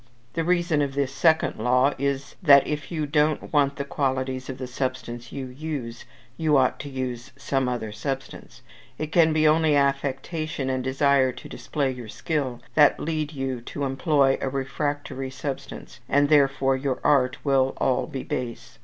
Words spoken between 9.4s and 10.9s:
only affectation, and